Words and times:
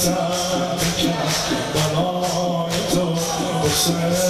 سر 0.00 0.12
کس 0.98 1.38
بنای 1.74 2.70
تو 2.92 3.12
بسر 3.64 4.29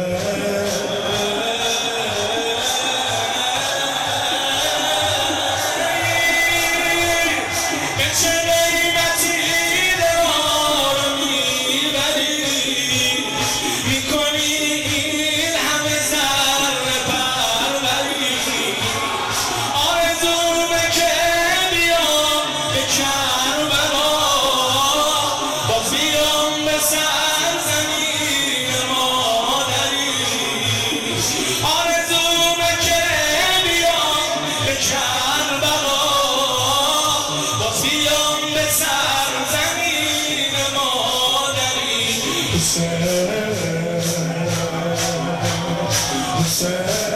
sad. 46.61 47.10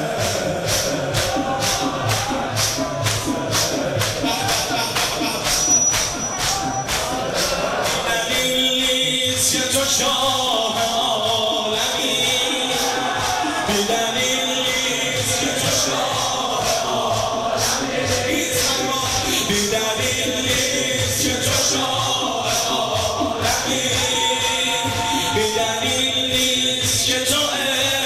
نیست 26.86 27.06
که 27.06 27.20
تو 27.20 27.40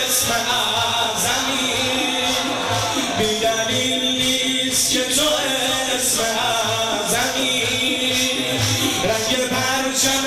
اسم 0.07 0.31
بی 3.19 3.39
دلیل 3.39 4.03
نیست 4.21 4.91
که 4.91 5.03
تو 5.03 5.27
اسم 5.95 6.21
اعظمی. 6.21 7.63
رنگ 9.03 9.47
پرچم 9.49 10.25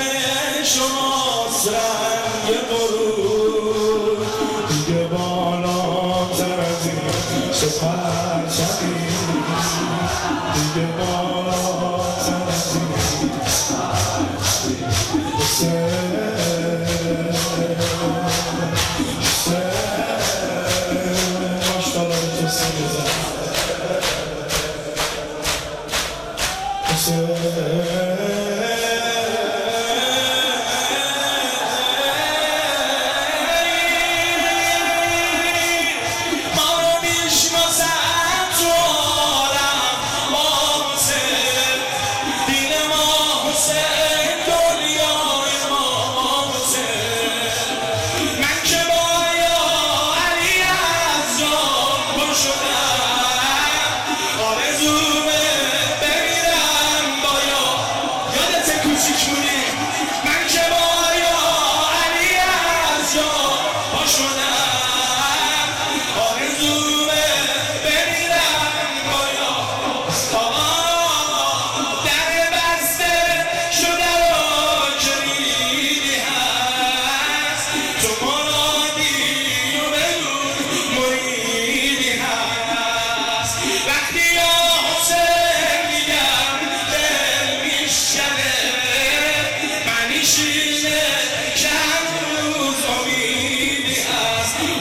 شماست 0.63 1.67
رنگ 1.67 2.47
برود 2.69 4.27
دیگه 4.67 5.03
بالاتر 5.03 6.59
از 6.59 6.87
این 6.87 7.51
چه 7.51 7.67
پرچمی 7.67 9.03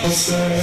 Yeah. 0.02 0.62